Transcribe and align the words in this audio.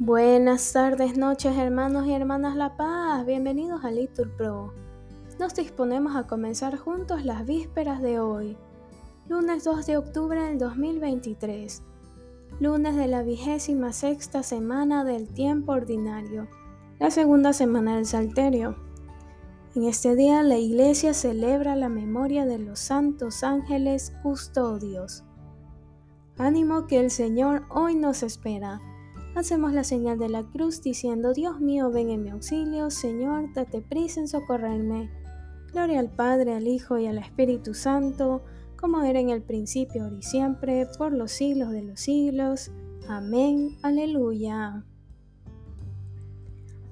Buenas 0.00 0.72
tardes, 0.72 1.18
noches, 1.18 1.56
hermanos 1.56 2.06
y 2.06 2.12
hermanas 2.12 2.54
La 2.54 2.76
Paz. 2.76 3.26
Bienvenidos 3.26 3.84
a 3.84 3.90
Litur 3.90 4.30
Pro. 4.36 4.72
Nos 5.40 5.56
disponemos 5.56 6.14
a 6.14 6.28
comenzar 6.28 6.78
juntos 6.78 7.24
las 7.24 7.44
vísperas 7.44 8.00
de 8.00 8.20
hoy, 8.20 8.56
lunes 9.28 9.64
2 9.64 9.86
de 9.86 9.96
octubre 9.96 10.40
del 10.40 10.56
2023, 10.56 11.82
lunes 12.60 12.94
de 12.94 13.08
la 13.08 13.24
vigésima 13.24 13.92
sexta 13.92 14.44
semana 14.44 15.02
del 15.02 15.26
tiempo 15.34 15.72
ordinario, 15.72 16.46
la 17.00 17.10
segunda 17.10 17.52
semana 17.52 17.96
del 17.96 18.06
Salterio. 18.06 18.76
En 19.74 19.82
este 19.82 20.14
día 20.14 20.44
la 20.44 20.58
Iglesia 20.58 21.12
celebra 21.12 21.74
la 21.74 21.88
memoria 21.88 22.46
de 22.46 22.60
los 22.60 22.78
santos 22.78 23.42
ángeles 23.42 24.12
custodios. 24.22 25.24
Ánimo 26.36 26.86
que 26.86 27.00
el 27.00 27.10
Señor 27.10 27.64
hoy 27.68 27.96
nos 27.96 28.22
espera. 28.22 28.80
Hacemos 29.38 29.72
la 29.72 29.84
señal 29.84 30.18
de 30.18 30.28
la 30.28 30.42
cruz 30.42 30.82
diciendo, 30.82 31.32
Dios 31.32 31.60
mío, 31.60 31.92
ven 31.92 32.10
en 32.10 32.24
mi 32.24 32.30
auxilio, 32.30 32.90
Señor, 32.90 33.52
date 33.54 33.80
prisa 33.80 34.18
en 34.18 34.26
socorrerme. 34.26 35.12
Gloria 35.70 36.00
al 36.00 36.10
Padre, 36.10 36.54
al 36.54 36.66
Hijo 36.66 36.98
y 36.98 37.06
al 37.06 37.18
Espíritu 37.18 37.72
Santo, 37.72 38.42
como 38.76 39.00
era 39.02 39.20
en 39.20 39.30
el 39.30 39.42
principio, 39.42 40.02
ahora 40.02 40.16
y 40.18 40.22
siempre, 40.22 40.88
por 40.98 41.12
los 41.12 41.30
siglos 41.30 41.70
de 41.70 41.82
los 41.82 42.00
siglos. 42.00 42.72
Amén. 43.08 43.76
Aleluya. 43.82 44.84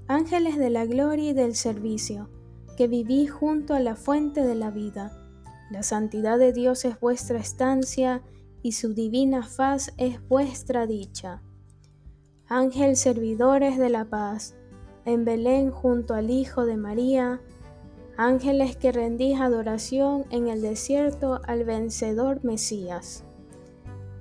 Ángeles 0.06 0.56
de 0.56 0.70
la 0.70 0.86
gloria 0.86 1.30
y 1.30 1.34
del 1.34 1.56
servicio, 1.56 2.30
que 2.77 2.86
vivís 2.86 3.28
junto 3.28 3.74
a 3.74 3.80
la 3.80 3.97
fuente 3.97 4.44
de 4.44 4.55
la 4.55 4.70
vida. 4.70 5.10
La 5.72 5.83
santidad 5.83 6.38
de 6.38 6.52
Dios 6.52 6.84
es 6.84 7.00
vuestra 7.00 7.41
estancia, 7.41 8.22
y 8.62 8.70
su 8.70 8.94
divina 8.94 9.42
faz 9.42 9.92
es 9.97 10.25
vuestra 10.28 10.86
dicha. 10.86 11.42
Ángel 12.48 12.94
servidores 12.94 13.77
de 13.77 13.89
la 13.89 14.05
paz, 14.05 14.55
en 15.05 15.25
Belén 15.25 15.72
junto 15.72 16.14
al 16.14 16.30
Hijo 16.30 16.64
de 16.64 16.77
María, 16.77 17.41
ángeles 18.16 18.77
que 18.77 18.92
rendís 18.92 19.41
adoración 19.41 20.27
en 20.30 20.47
el 20.47 20.62
desierto 20.62 21.41
al 21.44 21.64
vencedor 21.64 22.44
Mesías. 22.44 23.25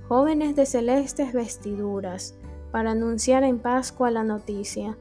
Jóvenes 0.08 0.56
de 0.56 0.66
celestes 0.66 1.34
vestiduras, 1.34 2.36
para 2.72 2.92
anunciar 2.92 3.44
en 3.44 3.60
Pascua 3.60 4.10
la 4.10 4.24
noticia. 4.24 4.98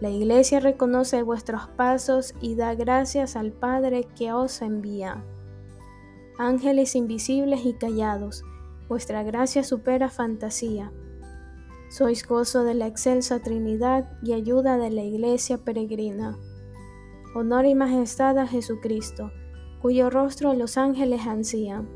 La 0.00 0.10
Iglesia 0.10 0.60
reconoce 0.60 1.24
vuestros 1.24 1.66
pasos 1.66 2.32
y 2.40 2.54
da 2.54 2.76
gracias 2.76 3.34
al 3.34 3.50
Padre 3.50 4.06
que 4.16 4.32
os 4.32 4.62
envía. 4.62 5.24
Ángeles 6.38 6.94
invisibles 6.94 7.66
y 7.66 7.74
callados, 7.74 8.44
vuestra 8.88 9.24
gracia 9.24 9.64
supera 9.64 10.10
fantasía. 10.10 10.92
Sois 11.92 12.26
gozo 12.26 12.64
de 12.64 12.72
la 12.72 12.86
excelsa 12.86 13.40
Trinidad 13.40 14.08
y 14.22 14.32
ayuda 14.32 14.78
de 14.78 14.88
la 14.88 15.02
Iglesia 15.02 15.58
peregrina. 15.58 16.38
Honor 17.34 17.66
y 17.66 17.74
majestad 17.74 18.38
a 18.38 18.46
Jesucristo, 18.46 19.30
cuyo 19.82 20.08
rostro 20.08 20.54
los 20.54 20.78
ángeles 20.78 21.26
ansían. 21.26 21.90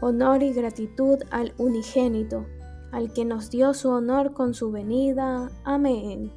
Honor 0.00 0.42
y 0.42 0.54
gratitud 0.54 1.18
al 1.30 1.52
unigénito, 1.58 2.46
al 2.90 3.12
que 3.12 3.26
nos 3.26 3.50
dio 3.50 3.74
su 3.74 3.90
honor 3.90 4.32
con 4.32 4.54
su 4.54 4.70
venida. 4.70 5.50
Amén. 5.62 6.32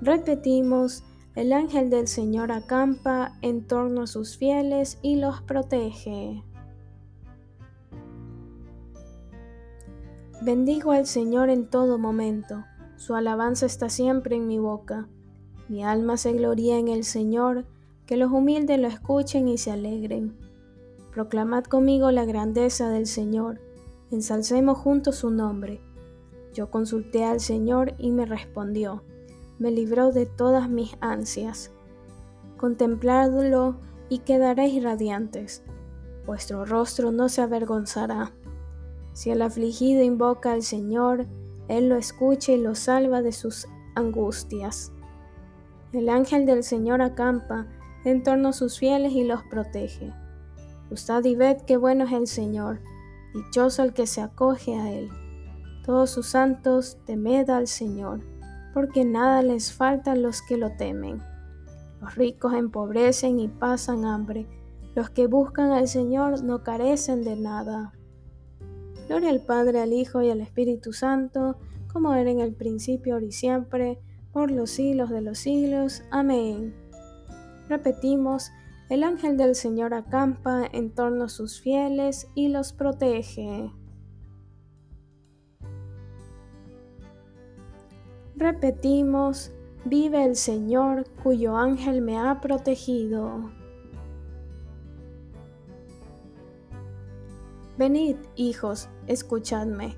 Repetimos, 0.00 1.04
el 1.34 1.52
ángel 1.52 1.90
del 1.90 2.08
Señor 2.08 2.52
acampa 2.52 3.36
en 3.42 3.66
torno 3.66 4.04
a 4.04 4.06
sus 4.06 4.38
fieles 4.38 4.98
y 5.02 5.16
los 5.16 5.42
protege. 5.42 6.42
Bendigo 10.40 10.90
al 10.90 11.06
Señor 11.06 11.48
en 11.48 11.66
todo 11.66 11.96
momento, 11.96 12.64
su 12.96 13.14
alabanza 13.14 13.66
está 13.66 13.88
siempre 13.88 14.36
en 14.36 14.46
mi 14.46 14.58
boca. 14.58 15.08
Mi 15.68 15.84
alma 15.84 16.16
se 16.16 16.32
gloria 16.32 16.78
en 16.78 16.88
el 16.88 17.04
Señor, 17.04 17.64
que 18.04 18.16
los 18.16 18.30
humildes 18.30 18.78
lo 18.78 18.88
escuchen 18.88 19.48
y 19.48 19.58
se 19.58 19.70
alegren. 19.70 20.36
Proclamad 21.12 21.64
conmigo 21.64 22.10
la 22.10 22.24
grandeza 22.24 22.90
del 22.90 23.06
Señor, 23.06 23.60
ensalcemos 24.10 24.76
juntos 24.76 25.16
su 25.16 25.30
nombre. 25.30 25.80
Yo 26.52 26.70
consulté 26.70 27.24
al 27.24 27.40
Señor 27.40 27.94
y 27.96 28.10
me 28.10 28.26
respondió, 28.26 29.02
me 29.58 29.70
libró 29.70 30.12
de 30.12 30.26
todas 30.26 30.68
mis 30.68 30.96
ansias. 31.00 31.70
Contempladlo 32.56 33.76
y 34.08 34.18
quedaréis 34.18 34.82
radiantes, 34.82 35.62
vuestro 36.26 36.64
rostro 36.64 37.12
no 37.12 37.28
se 37.28 37.40
avergonzará. 37.40 38.32
Si 39.14 39.30
el 39.30 39.42
afligido 39.42 40.02
invoca 40.02 40.52
al 40.52 40.62
Señor, 40.62 41.26
Él 41.68 41.88
lo 41.88 41.96
escucha 41.96 42.52
y 42.52 42.58
lo 42.58 42.74
salva 42.74 43.22
de 43.22 43.32
sus 43.32 43.66
angustias. 43.94 44.92
El 45.92 46.08
ángel 46.08 46.44
del 46.44 46.64
Señor 46.64 47.00
acampa 47.00 47.66
en 48.04 48.24
torno 48.24 48.48
a 48.48 48.52
sus 48.52 48.78
fieles 48.78 49.12
y 49.12 49.22
los 49.24 49.42
protege. 49.44 50.12
Gustad 50.90 51.24
y 51.24 51.36
ved 51.36 51.58
qué 51.62 51.76
bueno 51.76 52.04
es 52.04 52.12
el 52.12 52.26
Señor, 52.26 52.80
dichoso 53.32 53.84
el 53.84 53.94
que 53.94 54.06
se 54.06 54.20
acoge 54.20 54.74
a 54.74 54.90
Él. 54.92 55.08
Todos 55.86 56.10
sus 56.10 56.26
santos, 56.26 56.98
temed 57.06 57.48
al 57.50 57.68
Señor, 57.68 58.20
porque 58.74 59.04
nada 59.04 59.42
les 59.42 59.72
falta 59.72 60.12
a 60.12 60.16
los 60.16 60.42
que 60.42 60.56
lo 60.56 60.72
temen. 60.72 61.22
Los 62.00 62.16
ricos 62.16 62.52
empobrecen 62.52 63.38
y 63.38 63.46
pasan 63.46 64.04
hambre, 64.04 64.46
los 64.96 65.08
que 65.10 65.28
buscan 65.28 65.70
al 65.70 65.86
Señor 65.86 66.42
no 66.42 66.64
carecen 66.64 67.22
de 67.22 67.36
nada. 67.36 67.92
Gloria 69.08 69.30
al 69.30 69.40
Padre, 69.40 69.80
al 69.80 69.92
Hijo 69.92 70.22
y 70.22 70.30
al 70.30 70.40
Espíritu 70.40 70.92
Santo, 70.92 71.56
como 71.92 72.14
era 72.14 72.30
en 72.30 72.40
el 72.40 72.54
principio, 72.54 73.14
ahora 73.14 73.26
y 73.26 73.32
siempre, 73.32 73.98
por 74.32 74.50
los 74.50 74.70
siglos 74.70 75.10
de 75.10 75.20
los 75.20 75.38
siglos. 75.38 76.02
Amén. 76.10 76.74
Repetimos, 77.68 78.50
el 78.88 79.02
ángel 79.02 79.36
del 79.36 79.54
Señor 79.54 79.94
acampa 79.94 80.66
en 80.72 80.90
torno 80.90 81.24
a 81.24 81.28
sus 81.28 81.60
fieles 81.60 82.28
y 82.34 82.48
los 82.48 82.72
protege. 82.72 83.70
Repetimos, 88.36 89.52
vive 89.84 90.24
el 90.24 90.36
Señor 90.36 91.06
cuyo 91.22 91.56
ángel 91.56 92.02
me 92.02 92.18
ha 92.18 92.40
protegido. 92.40 93.50
Venid, 97.76 98.14
hijos, 98.36 98.88
escuchadme, 99.08 99.96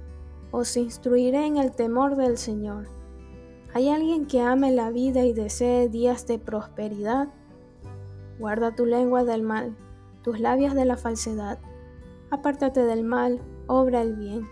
os 0.51 0.79
instruiré 0.79 1.45
en 1.45 1.59
el 1.59 1.73
temor 1.73 2.17
del 2.17 2.39
Señor. 2.39 2.89
¿Hay 3.75 3.91
alguien 3.91 4.27
que 4.27 4.41
ame 4.41 4.73
la 4.73 4.89
vida 4.89 5.27
y 5.27 5.35
desee 5.35 5.91
días 5.91 6.27
de 6.27 6.39
prosperidad? 6.39 7.29
Guarda 8.39 8.75
tu 8.75 8.87
lengua 8.87 9.25
del 9.25 9.43
mal, 9.43 9.77
tus 10.23 10.41
labios 10.41 10.75
de 10.75 10.87
la 10.87 10.97
falsedad. 10.97 11.59
Apártate 12.31 12.81
del 12.81 13.05
mal, 13.05 13.43
obra 13.67 14.01
el 14.01 14.17
bien, 14.17 14.49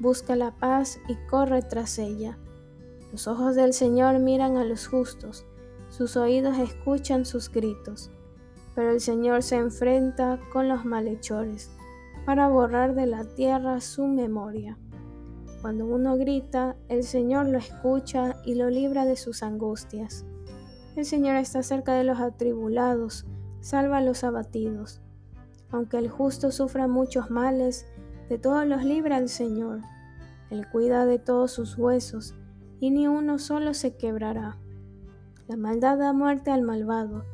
busca 0.00 0.34
la 0.34 0.50
paz 0.50 0.98
y 1.06 1.14
corre 1.30 1.62
tras 1.62 2.00
ella. 2.00 2.36
Los 3.12 3.28
ojos 3.28 3.54
del 3.54 3.74
Señor 3.74 4.18
miran 4.18 4.56
a 4.56 4.64
los 4.64 4.88
justos, 4.88 5.46
sus 5.88 6.16
oídos 6.16 6.58
escuchan 6.58 7.26
sus 7.26 7.48
gritos, 7.48 8.10
pero 8.74 8.90
el 8.90 9.00
Señor 9.00 9.44
se 9.44 9.54
enfrenta 9.54 10.40
con 10.52 10.68
los 10.68 10.84
malhechores 10.84 11.70
para 12.26 12.48
borrar 12.48 12.96
de 12.96 13.06
la 13.06 13.24
tierra 13.24 13.80
su 13.80 14.08
memoria. 14.08 14.76
Cuando 15.62 15.86
uno 15.86 16.16
grita, 16.16 16.76
el 16.88 17.04
Señor 17.04 17.46
lo 17.46 17.56
escucha 17.56 18.34
y 18.44 18.56
lo 18.56 18.68
libra 18.68 19.04
de 19.04 19.14
sus 19.14 19.44
angustias. 19.44 20.26
El 20.96 21.04
Señor 21.04 21.36
está 21.36 21.62
cerca 21.62 21.94
de 21.94 22.02
los 22.02 22.18
atribulados, 22.18 23.26
salva 23.60 23.98
a 23.98 24.02
los 24.02 24.24
abatidos. 24.24 25.00
Aunque 25.70 25.98
el 25.98 26.10
justo 26.10 26.50
sufra 26.50 26.88
muchos 26.88 27.30
males, 27.30 27.86
de 28.28 28.38
todos 28.38 28.66
los 28.66 28.82
libra 28.82 29.18
el 29.18 29.28
Señor. 29.28 29.82
Él 30.50 30.66
cuida 30.68 31.06
de 31.06 31.20
todos 31.20 31.52
sus 31.52 31.78
huesos, 31.78 32.34
y 32.80 32.90
ni 32.90 33.06
uno 33.06 33.38
solo 33.38 33.72
se 33.72 33.96
quebrará. 33.96 34.58
La 35.46 35.56
maldad 35.56 35.96
da 35.96 36.12
muerte 36.12 36.50
al 36.50 36.62
malvado, 36.62 37.24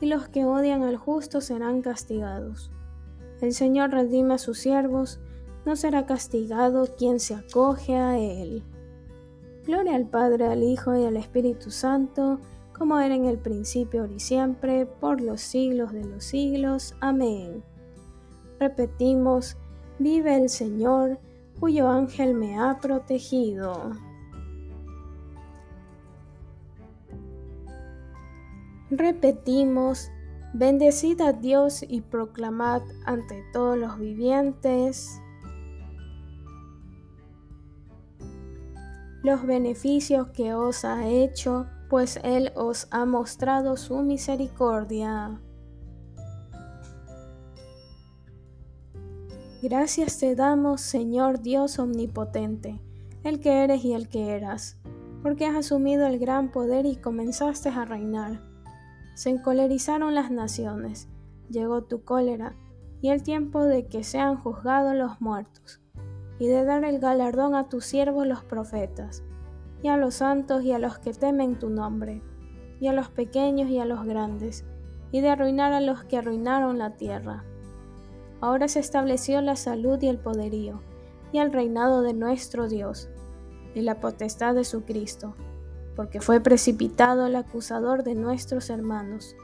y 0.00 0.06
los 0.06 0.28
que 0.28 0.44
odian 0.44 0.82
al 0.82 0.96
justo 0.96 1.40
serán 1.40 1.82
castigados. 1.82 2.72
El 3.40 3.54
Señor 3.54 3.90
redime 3.90 4.34
a 4.34 4.38
sus 4.38 4.58
siervos, 4.58 5.18
no 5.64 5.76
será 5.76 6.06
castigado 6.06 6.94
quien 6.96 7.20
se 7.20 7.34
acoge 7.34 7.96
a 7.96 8.18
Él. 8.18 8.62
Gloria 9.64 9.94
al 9.94 10.06
Padre, 10.06 10.46
al 10.46 10.62
Hijo 10.62 10.96
y 10.96 11.04
al 11.04 11.16
Espíritu 11.16 11.70
Santo, 11.70 12.38
como 12.76 12.98
era 12.98 13.14
en 13.14 13.26
el 13.26 13.38
principio, 13.38 14.02
ahora 14.02 14.14
y 14.14 14.20
siempre, 14.20 14.86
por 14.86 15.20
los 15.20 15.40
siglos 15.40 15.92
de 15.92 16.04
los 16.04 16.24
siglos. 16.24 16.94
Amén. 17.00 17.62
Repetimos, 18.58 19.56
vive 19.98 20.34
el 20.36 20.48
Señor, 20.48 21.18
cuyo 21.58 21.88
ángel 21.88 22.34
me 22.34 22.58
ha 22.58 22.78
protegido. 22.78 23.92
Repetimos, 28.90 30.10
Bendecid 30.52 31.20
a 31.20 31.32
Dios 31.32 31.84
y 31.86 32.00
proclamad 32.00 32.82
ante 33.06 33.44
todos 33.52 33.78
los 33.78 33.98
vivientes. 33.98 35.20
los 39.22 39.46
beneficios 39.46 40.28
que 40.28 40.54
os 40.54 40.84
ha 40.84 41.06
hecho, 41.06 41.66
pues 41.88 42.18
Él 42.22 42.52
os 42.54 42.88
ha 42.90 43.04
mostrado 43.04 43.76
su 43.76 44.02
misericordia. 44.02 45.40
Gracias 49.62 50.18
te 50.18 50.34
damos, 50.34 50.80
Señor 50.80 51.40
Dios 51.42 51.78
Omnipotente, 51.78 52.80
el 53.24 53.40
que 53.40 53.62
eres 53.62 53.84
y 53.84 53.92
el 53.92 54.08
que 54.08 54.30
eras, 54.30 54.78
porque 55.22 55.44
has 55.44 55.54
asumido 55.54 56.06
el 56.06 56.18
gran 56.18 56.50
poder 56.50 56.86
y 56.86 56.96
comenzaste 56.96 57.68
a 57.68 57.84
reinar. 57.84 58.49
Se 59.14 59.30
encolerizaron 59.30 60.14
las 60.14 60.30
naciones, 60.30 61.08
llegó 61.50 61.82
tu 61.82 62.04
cólera, 62.04 62.54
y 63.02 63.10
el 63.10 63.22
tiempo 63.22 63.64
de 63.64 63.86
que 63.86 64.04
sean 64.04 64.36
juzgados 64.36 64.94
los 64.94 65.20
muertos, 65.20 65.80
y 66.38 66.46
de 66.46 66.64
dar 66.64 66.84
el 66.84 66.98
galardón 66.98 67.54
a 67.54 67.68
tus 67.68 67.84
siervos 67.84 68.26
los 68.26 68.44
profetas, 68.44 69.22
y 69.82 69.88
a 69.88 69.96
los 69.96 70.16
santos 70.16 70.64
y 70.64 70.72
a 70.72 70.78
los 70.78 70.98
que 70.98 71.12
temen 71.12 71.58
tu 71.58 71.70
nombre, 71.70 72.22
y 72.80 72.88
a 72.88 72.92
los 72.92 73.10
pequeños 73.10 73.70
y 73.70 73.78
a 73.78 73.84
los 73.84 74.04
grandes, 74.04 74.64
y 75.12 75.20
de 75.20 75.28
arruinar 75.28 75.72
a 75.72 75.80
los 75.80 76.04
que 76.04 76.18
arruinaron 76.18 76.78
la 76.78 76.96
tierra. 76.96 77.44
Ahora 78.40 78.68
se 78.68 78.80
estableció 78.80 79.40
la 79.42 79.56
salud 79.56 80.00
y 80.02 80.08
el 80.08 80.18
poderío, 80.18 80.80
y 81.32 81.38
el 81.38 81.52
reinado 81.52 82.02
de 82.02 82.14
nuestro 82.14 82.68
Dios, 82.68 83.08
y 83.74 83.82
la 83.82 84.00
potestad 84.00 84.54
de 84.54 84.64
su 84.64 84.82
Cristo, 84.84 85.34
porque 86.00 86.22
fue 86.22 86.40
precipitado 86.40 87.26
el 87.26 87.36
acusador 87.36 88.04
de 88.04 88.14
nuestros 88.14 88.70
hermanos, 88.70 89.36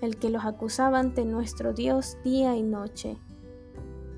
el 0.00 0.18
que 0.18 0.30
los 0.30 0.44
acusaba 0.44 1.00
ante 1.00 1.24
nuestro 1.24 1.72
Dios 1.72 2.16
día 2.22 2.54
y 2.54 2.62
noche. 2.62 3.18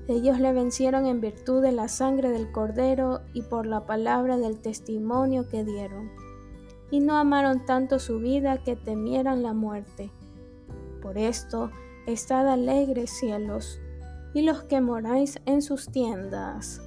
Ellos 0.07 0.39
le 0.39 0.53
vencieron 0.53 1.07
en 1.07 1.19
virtud 1.19 1.63
de 1.63 1.71
la 1.71 1.87
sangre 1.87 2.29
del 2.29 2.51
Cordero 2.51 3.21
y 3.33 3.41
por 3.41 3.65
la 3.65 3.87
palabra 3.87 4.37
del 4.37 4.59
testimonio 4.59 5.49
que 5.49 5.63
dieron, 5.63 6.11
y 6.91 6.99
no 6.99 7.17
amaron 7.17 7.65
tanto 7.65 7.97
su 7.97 8.19
vida 8.19 8.61
que 8.63 8.75
temieran 8.75 9.41
la 9.41 9.55
muerte. 9.55 10.11
Por 11.01 11.17
esto, 11.17 11.71
estad 12.05 12.47
alegres 12.47 13.09
cielos, 13.09 13.81
y 14.35 14.43
los 14.43 14.61
que 14.61 14.79
moráis 14.79 15.41
en 15.47 15.63
sus 15.63 15.89
tiendas. 15.89 16.83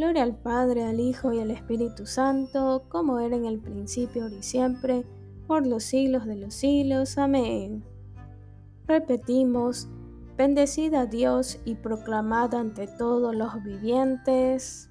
Gloria 0.00 0.22
al 0.22 0.34
Padre, 0.34 0.84
al 0.84 0.98
Hijo 0.98 1.34
y 1.34 1.40
al 1.40 1.50
Espíritu 1.50 2.06
Santo, 2.06 2.86
como 2.88 3.20
era 3.20 3.36
en 3.36 3.44
el 3.44 3.60
principio, 3.60 4.22
ahora 4.22 4.36
y 4.36 4.42
siempre, 4.42 5.04
por 5.46 5.66
los 5.66 5.84
siglos 5.84 6.24
de 6.24 6.36
los 6.36 6.54
siglos. 6.54 7.18
Amén. 7.18 7.84
Repetimos, 8.86 9.90
bendecid 10.38 10.94
a 10.94 11.04
Dios 11.04 11.60
y 11.66 11.74
proclamad 11.74 12.54
ante 12.54 12.86
todos 12.86 13.36
los 13.36 13.62
vivientes. 13.62 14.86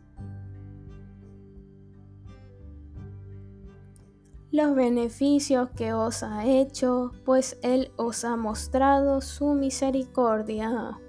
los 4.51 4.75
beneficios 4.75 5.69
que 5.71 5.91
os 5.91 6.21
ha 6.21 6.45
hecho, 6.45 7.13
pues 7.25 7.57
Él 7.63 7.91
os 7.97 8.23
ha 8.25 8.35
mostrado 8.35 9.21
su 9.21 9.55
misericordia. 9.55 10.99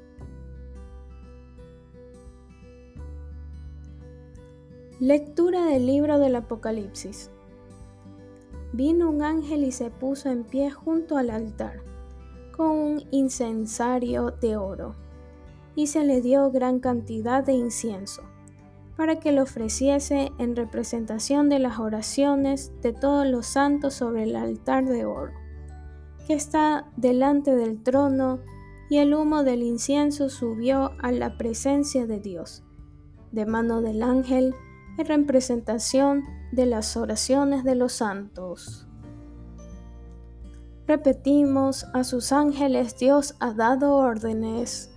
Lectura 5.01 5.65
del 5.65 5.87
libro 5.87 6.19
del 6.19 6.37
Apocalipsis. 6.37 7.31
Vino 8.75 9.09
un 9.09 9.23
ángel 9.23 9.65
y 9.65 9.73
se 9.73 9.89
puso 9.89 10.29
en 10.29 10.45
pie 10.45 10.71
junto 10.71 11.17
al 11.17 11.31
altar, 11.31 11.81
con 12.55 12.77
un 12.77 13.03
incensario 13.11 14.33
de 14.43 14.59
oro, 14.59 14.95
y 15.75 15.87
se 15.87 16.05
le 16.05 16.21
dio 16.21 16.51
gran 16.51 16.81
cantidad 16.81 17.43
de 17.43 17.55
incienso, 17.55 18.21
para 18.99 19.19
que 19.21 19.33
lo 19.33 19.45
ofreciese 19.45 20.33
en 20.37 20.55
representación 20.55 21.49
de 21.49 21.61
las 21.61 21.79
oraciones 21.79 22.71
de 22.83 22.93
todos 22.93 23.27
los 23.27 23.47
santos 23.47 23.95
sobre 23.95 24.25
el 24.25 24.37
altar 24.37 24.85
de 24.85 25.07
oro, 25.07 25.33
que 26.27 26.35
está 26.35 26.91
delante 26.99 27.57
del 27.57 27.83
trono, 27.83 28.41
y 28.91 28.99
el 28.99 29.15
humo 29.15 29.45
del 29.45 29.63
incienso 29.63 30.29
subió 30.29 30.91
a 30.99 31.11
la 31.11 31.39
presencia 31.39 32.05
de 32.05 32.21
Dios. 32.21 32.65
De 33.33 33.47
mano 33.47 33.81
del 33.81 34.03
ángel, 34.03 34.55
en 34.99 35.07
representación 35.07 36.25
de 36.53 36.67
las 36.67 36.97
oraciones 36.97 37.65
de 37.65 37.75
los 37.75 37.93
santos. 37.93 38.87
Repetimos, 40.87 41.87
a 41.95 42.03
sus 42.03 42.33
ángeles 42.33 42.97
Dios 42.99 43.37
ha 43.39 43.53
dado 43.53 43.95
órdenes 43.95 44.91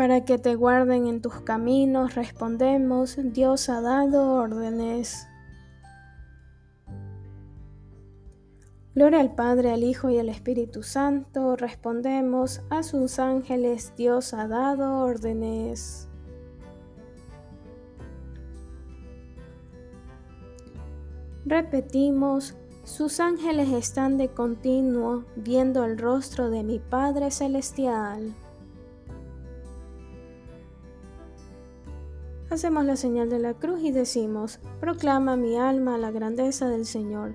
para 0.00 0.24
que 0.24 0.38
te 0.38 0.54
guarden 0.54 1.06
en 1.06 1.20
tus 1.20 1.42
caminos. 1.42 2.14
Respondemos, 2.14 3.18
Dios 3.34 3.68
ha 3.68 3.82
dado 3.82 4.32
órdenes. 4.32 5.26
Gloria 9.00 9.20
al 9.20 9.34
Padre, 9.34 9.70
al 9.72 9.82
Hijo 9.82 10.10
y 10.10 10.18
al 10.18 10.28
Espíritu 10.28 10.82
Santo. 10.82 11.56
Respondemos, 11.56 12.60
a 12.68 12.82
sus 12.82 13.18
ángeles 13.18 13.94
Dios 13.96 14.34
ha 14.34 14.46
dado 14.46 14.98
órdenes. 14.98 16.06
Repetimos, 21.46 22.58
sus 22.84 23.20
ángeles 23.20 23.70
están 23.70 24.18
de 24.18 24.28
continuo 24.28 25.24
viendo 25.34 25.86
el 25.86 25.96
rostro 25.96 26.50
de 26.50 26.62
mi 26.62 26.78
Padre 26.78 27.30
Celestial. 27.30 28.34
Hacemos 32.50 32.84
la 32.84 32.96
señal 32.96 33.30
de 33.30 33.38
la 33.38 33.54
cruz 33.54 33.80
y 33.82 33.92
decimos, 33.92 34.60
proclama 34.78 35.36
mi 35.36 35.56
alma 35.56 35.96
la 35.96 36.10
grandeza 36.10 36.68
del 36.68 36.84
Señor 36.84 37.34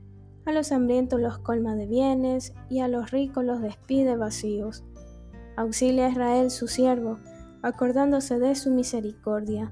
A 0.45 0.51
los 0.51 0.71
hambrientos 0.71 1.19
los 1.19 1.37
colma 1.39 1.75
de 1.75 1.85
bienes 1.87 2.53
y 2.69 2.79
a 2.79 2.87
los 2.87 3.11
ricos 3.11 3.43
los 3.43 3.61
despide 3.61 4.17
vacíos. 4.17 4.83
Auxilia 5.55 6.07
a 6.07 6.09
Israel 6.09 6.49
su 6.49 6.67
siervo, 6.67 7.19
acordándose 7.61 8.39
de 8.39 8.55
su 8.55 8.71
misericordia, 8.71 9.71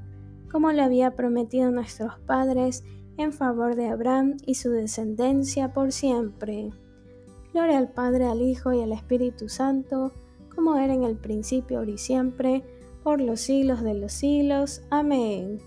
como 0.51 0.71
le 0.71 0.81
había 0.81 1.15
prometido 1.15 1.71
nuestros 1.71 2.19
padres 2.19 2.83
en 3.17 3.33
favor 3.33 3.75
de 3.75 3.87
Abraham 3.87 4.37
y 4.45 4.55
su 4.55 4.69
descendencia 4.69 5.73
por 5.73 5.91
siempre. 5.91 6.71
Gloria 7.53 7.77
al 7.77 7.89
Padre, 7.89 8.25
al 8.25 8.41
Hijo 8.41 8.71
y 8.73 8.81
al 8.81 8.91
Espíritu 8.91 9.49
Santo, 9.49 10.13
como 10.53 10.77
era 10.77 10.93
en 10.93 11.03
el 11.03 11.17
principio, 11.17 11.79
ahora 11.79 11.91
y 11.91 11.97
siempre, 11.97 12.63
por 13.03 13.19
los 13.19 13.41
siglos 13.41 13.81
de 13.81 13.95
los 13.95 14.13
siglos. 14.13 14.83
Amén. 14.89 15.59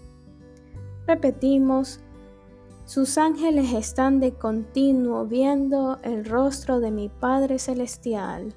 Repetimos, 1.07 2.01
sus 2.93 3.17
ángeles 3.17 3.73
están 3.73 4.21
de 4.21 4.35
continuo 4.35 5.25
viendo 5.25 5.99
el 6.03 6.27
rostro 6.27 6.79
de 6.79 6.91
mi 6.91 7.09
Padre 7.09 7.59
Celestial. 7.59 8.55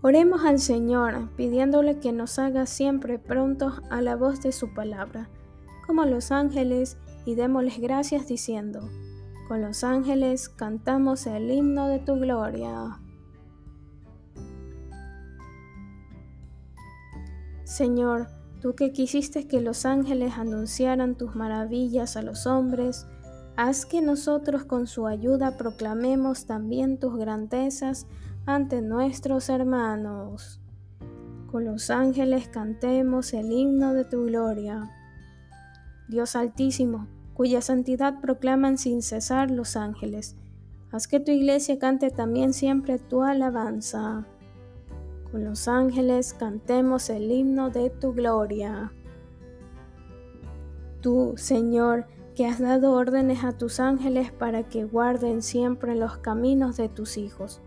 Oremos 0.00 0.46
al 0.46 0.58
Señor, 0.58 1.28
pidiéndole 1.36 1.98
que 1.98 2.12
nos 2.12 2.38
haga 2.38 2.64
siempre 2.64 3.18
prontos 3.18 3.82
a 3.90 4.00
la 4.00 4.16
voz 4.16 4.40
de 4.40 4.50
su 4.50 4.72
palabra, 4.72 5.28
como 5.86 6.06
los 6.06 6.32
ángeles, 6.32 6.96
y 7.26 7.34
démosles 7.34 7.80
gracias 7.80 8.28
diciendo, 8.28 8.80
con 9.46 9.60
los 9.60 9.84
ángeles 9.84 10.48
cantamos 10.48 11.26
el 11.26 11.50
himno 11.50 11.86
de 11.86 11.98
tu 11.98 12.14
gloria. 12.14 12.98
Señor, 17.64 18.39
Tú 18.60 18.74
que 18.74 18.92
quisiste 18.92 19.46
que 19.46 19.62
los 19.62 19.86
ángeles 19.86 20.34
anunciaran 20.36 21.14
tus 21.14 21.34
maravillas 21.34 22.16
a 22.18 22.22
los 22.22 22.46
hombres, 22.46 23.06
haz 23.56 23.86
que 23.86 24.02
nosotros 24.02 24.64
con 24.64 24.86
su 24.86 25.06
ayuda 25.06 25.56
proclamemos 25.56 26.44
también 26.44 26.98
tus 26.98 27.16
grandezas 27.16 28.06
ante 28.44 28.82
nuestros 28.82 29.48
hermanos. 29.48 30.60
Con 31.50 31.64
los 31.64 31.88
ángeles 31.88 32.48
cantemos 32.48 33.32
el 33.32 33.50
himno 33.50 33.94
de 33.94 34.04
tu 34.04 34.26
gloria. 34.26 34.90
Dios 36.08 36.36
Altísimo, 36.36 37.06
cuya 37.32 37.62
santidad 37.62 38.20
proclaman 38.20 38.76
sin 38.76 39.00
cesar 39.00 39.50
los 39.50 39.74
ángeles, 39.74 40.36
haz 40.92 41.08
que 41.08 41.18
tu 41.18 41.30
iglesia 41.30 41.78
cante 41.78 42.10
también 42.10 42.52
siempre 42.52 42.98
tu 42.98 43.22
alabanza 43.22 44.26
Con 45.30 45.44
los 45.44 45.68
ángeles 45.68 46.34
cantemos 46.34 47.08
el 47.08 47.30
himno 47.30 47.70
de 47.70 47.90
tu 47.90 48.12
gloria. 48.12 48.92
Tú, 51.00 51.34
Señor, 51.36 52.06
que 52.34 52.46
has 52.46 52.58
dado 52.58 52.92
órdenes 52.92 53.44
a 53.44 53.52
tus 53.52 53.80
ángeles 53.80 54.32
para 54.32 54.64
que 54.64 54.84
guarden 54.84 55.42
siempre 55.42 55.94
los 55.94 56.18
caminos 56.18 56.76
de 56.76 56.88
tus 56.88 57.16
hijos. 57.16 57.60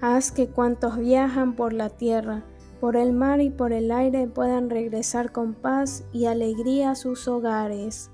Haz 0.00 0.30
que 0.30 0.48
cuantos 0.48 0.98
viajan 0.98 1.56
por 1.56 1.72
la 1.72 1.88
tierra, 1.88 2.44
por 2.80 2.96
el 2.96 3.12
mar 3.12 3.40
y 3.40 3.48
por 3.48 3.72
el 3.72 3.90
aire 3.90 4.26
puedan 4.26 4.68
regresar 4.68 5.32
con 5.32 5.54
paz 5.54 6.04
y 6.12 6.26
alegría 6.26 6.90
a 6.90 6.94
sus 6.96 7.28
hogares. 7.28 8.10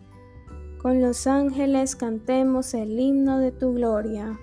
Con 0.81 1.03
los 1.03 1.27
ángeles 1.27 1.97
cantemos 1.97 2.73
el 2.75 3.01
himno 3.01 3.39
de 3.39 3.51
tu 3.51 3.75
gloria. 3.75 4.39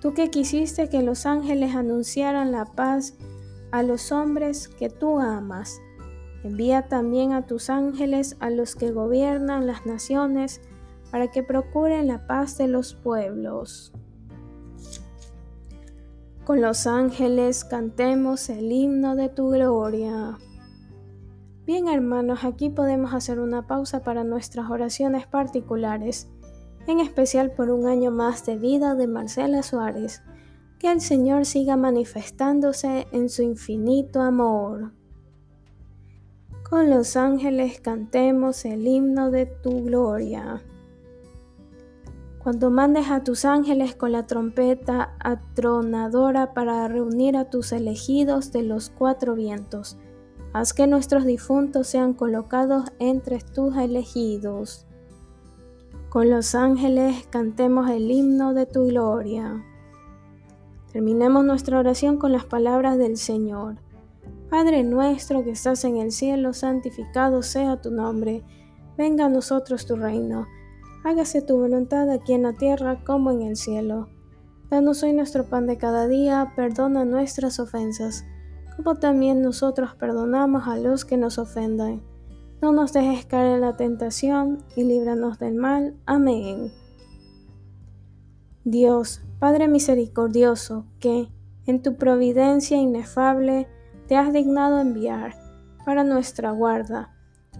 Tú 0.00 0.14
que 0.14 0.30
quisiste 0.30 0.88
que 0.88 1.02
los 1.02 1.26
ángeles 1.26 1.74
anunciaran 1.74 2.52
la 2.52 2.64
paz 2.64 3.18
a 3.70 3.82
los 3.82 4.12
hombres 4.12 4.68
que 4.68 4.88
tú 4.88 5.18
amas, 5.20 5.80
envía 6.42 6.88
también 6.88 7.32
a 7.32 7.46
tus 7.46 7.68
ángeles 7.68 8.36
a 8.40 8.48
los 8.48 8.76
que 8.76 8.92
gobiernan 8.92 9.66
las 9.66 9.84
naciones 9.84 10.62
para 11.10 11.28
que 11.28 11.42
procuren 11.42 12.06
la 12.06 12.26
paz 12.26 12.56
de 12.56 12.68
los 12.68 12.94
pueblos. 12.94 13.92
Con 16.44 16.62
los 16.62 16.86
ángeles 16.86 17.64
cantemos 17.64 18.48
el 18.48 18.72
himno 18.72 19.16
de 19.16 19.28
tu 19.28 19.50
gloria. 19.50 20.38
Bien 21.66 21.88
hermanos, 21.88 22.42
aquí 22.42 22.70
podemos 22.70 23.12
hacer 23.12 23.38
una 23.38 23.66
pausa 23.66 24.02
para 24.02 24.24
nuestras 24.24 24.70
oraciones 24.70 25.26
particulares 25.26 26.28
en 26.90 27.00
especial 27.00 27.52
por 27.52 27.70
un 27.70 27.86
año 27.86 28.10
más 28.10 28.44
de 28.46 28.56
vida 28.56 28.94
de 28.94 29.06
Marcela 29.06 29.62
Suárez. 29.62 30.22
Que 30.78 30.90
el 30.90 31.00
Señor 31.00 31.46
siga 31.46 31.76
manifestándose 31.76 33.06
en 33.12 33.28
su 33.28 33.42
infinito 33.42 34.22
amor. 34.22 34.92
Con 36.68 36.88
los 36.88 37.16
ángeles 37.16 37.80
cantemos 37.80 38.64
el 38.64 38.86
himno 38.86 39.30
de 39.30 39.46
tu 39.46 39.84
gloria. 39.84 40.62
Cuando 42.42 42.70
mandes 42.70 43.10
a 43.10 43.22
tus 43.22 43.44
ángeles 43.44 43.94
con 43.94 44.12
la 44.12 44.26
trompeta 44.26 45.14
atronadora 45.18 46.54
para 46.54 46.88
reunir 46.88 47.36
a 47.36 47.50
tus 47.50 47.72
elegidos 47.72 48.50
de 48.50 48.62
los 48.62 48.88
cuatro 48.88 49.34
vientos, 49.34 49.98
haz 50.54 50.72
que 50.72 50.86
nuestros 50.86 51.26
difuntos 51.26 51.86
sean 51.86 52.14
colocados 52.14 52.84
entre 52.98 53.40
tus 53.40 53.76
elegidos. 53.76 54.86
Con 56.10 56.28
los 56.28 56.56
ángeles 56.56 57.28
cantemos 57.30 57.88
el 57.88 58.10
himno 58.10 58.52
de 58.52 58.66
tu 58.66 58.86
gloria. 58.86 59.64
Terminemos 60.92 61.44
nuestra 61.44 61.78
oración 61.78 62.16
con 62.16 62.32
las 62.32 62.44
palabras 62.44 62.98
del 62.98 63.16
Señor. 63.16 63.76
Padre 64.50 64.82
nuestro 64.82 65.44
que 65.44 65.52
estás 65.52 65.84
en 65.84 65.98
el 65.98 66.10
cielo, 66.10 66.52
santificado 66.52 67.44
sea 67.44 67.80
tu 67.80 67.92
nombre. 67.92 68.42
Venga 68.98 69.26
a 69.26 69.28
nosotros 69.28 69.86
tu 69.86 69.94
reino. 69.94 70.48
Hágase 71.04 71.42
tu 71.42 71.56
voluntad 71.56 72.10
aquí 72.10 72.32
en 72.32 72.42
la 72.42 72.54
tierra 72.54 73.04
como 73.04 73.30
en 73.30 73.42
el 73.42 73.54
cielo. 73.54 74.08
Danos 74.68 75.04
hoy 75.04 75.12
nuestro 75.12 75.44
pan 75.44 75.68
de 75.68 75.78
cada 75.78 76.08
día, 76.08 76.54
perdona 76.56 77.04
nuestras 77.04 77.60
ofensas, 77.60 78.24
como 78.74 78.96
también 78.96 79.42
nosotros 79.42 79.94
perdonamos 79.94 80.66
a 80.66 80.76
los 80.76 81.04
que 81.04 81.16
nos 81.16 81.38
ofendan 81.38 82.02
no 82.62 82.72
nos 82.72 82.92
dejes 82.92 83.24
caer 83.24 83.54
en 83.54 83.60
la 83.62 83.76
tentación 83.76 84.62
y 84.76 84.84
líbranos 84.84 85.38
del 85.38 85.54
mal. 85.54 85.94
Amén. 86.06 86.72
Dios, 88.64 89.22
Padre 89.38 89.68
misericordioso, 89.68 90.84
que, 90.98 91.28
en 91.66 91.82
tu 91.82 91.96
providencia 91.96 92.76
inefable, 92.76 93.66
te 94.06 94.16
has 94.16 94.32
dignado 94.32 94.80
enviar 94.80 95.34
para 95.86 96.04
nuestra 96.04 96.50
guarda 96.50 97.14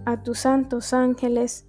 a 0.05 0.21
tus 0.21 0.39
santos 0.39 0.93
ángeles, 0.93 1.65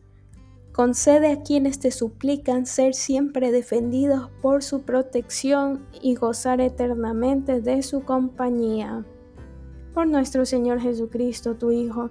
concede 0.73 1.33
a 1.33 1.43
quienes 1.43 1.79
te 1.79 1.91
suplican 1.91 2.67
ser 2.67 2.95
siempre 2.95 3.53
defendidos 3.53 4.31
por 4.43 4.63
su 4.63 4.83
protección 4.83 5.87
y 6.03 6.15
gozar 6.15 6.61
eternamente 6.61 7.61
de 7.61 7.83
su 7.83 8.05
compañía. 8.05 9.05
Por 9.95 10.07
nuestro 10.07 10.45
Señor 10.47 10.81
Jesucristo, 10.81 11.55
tu 11.57 11.71
Hijo, 11.71 12.11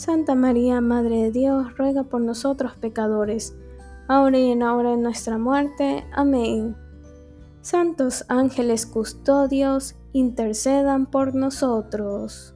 Santa 0.00 0.34
María, 0.34 0.80
Madre 0.80 1.24
de 1.24 1.30
Dios, 1.30 1.76
ruega 1.76 2.04
por 2.04 2.22
nosotros 2.22 2.72
pecadores, 2.74 3.54
ahora 4.08 4.38
y 4.38 4.50
en 4.50 4.60
la 4.60 4.74
hora 4.74 4.92
de 4.92 4.96
nuestra 4.96 5.36
muerte. 5.36 6.06
Amén. 6.14 6.74
Santos 7.60 8.24
ángeles 8.28 8.86
custodios, 8.86 9.96
intercedan 10.14 11.04
por 11.04 11.34
nosotros. 11.34 12.54